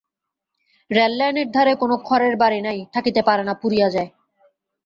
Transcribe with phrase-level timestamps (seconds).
[0.91, 4.09] Rail লাইনের ধারে কোনো খড়ের বাড়ি নাই, থাকিতে পারে না, পুড়িয়া যায়।